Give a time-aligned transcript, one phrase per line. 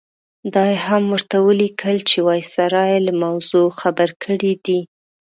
[0.53, 4.79] دا یې هم ورته ولیکل چې وایسرا یې له موضوع خبر کړی دی.